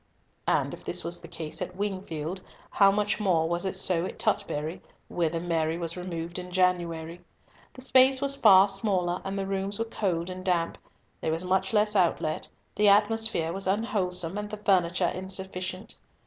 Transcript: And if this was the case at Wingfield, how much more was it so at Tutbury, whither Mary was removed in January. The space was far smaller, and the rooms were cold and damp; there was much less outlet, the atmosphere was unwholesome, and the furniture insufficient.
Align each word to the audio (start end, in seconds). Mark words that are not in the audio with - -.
And 0.47 0.73
if 0.73 0.83
this 0.83 1.03
was 1.03 1.19
the 1.19 1.27
case 1.27 1.61
at 1.61 1.75
Wingfield, 1.75 2.41
how 2.71 2.91
much 2.91 3.19
more 3.19 3.47
was 3.47 3.65
it 3.65 3.75
so 3.75 4.03
at 4.03 4.17
Tutbury, 4.17 4.81
whither 5.09 5.39
Mary 5.39 5.77
was 5.77 5.95
removed 5.95 6.39
in 6.39 6.49
January. 6.49 7.21
The 7.73 7.81
space 7.81 8.19
was 8.19 8.35
far 8.35 8.67
smaller, 8.67 9.21
and 9.23 9.37
the 9.37 9.45
rooms 9.45 9.77
were 9.77 9.85
cold 9.85 10.31
and 10.31 10.43
damp; 10.43 10.79
there 11.21 11.31
was 11.31 11.45
much 11.45 11.71
less 11.71 11.95
outlet, 11.95 12.49
the 12.75 12.87
atmosphere 12.89 13.53
was 13.53 13.67
unwholesome, 13.67 14.39
and 14.39 14.49
the 14.49 14.57
furniture 14.57 15.05
insufficient. 15.13 15.99